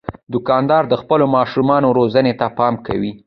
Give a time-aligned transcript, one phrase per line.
[0.33, 3.11] دوکاندار د خپلو ماشومانو روزنې ته پام کوي.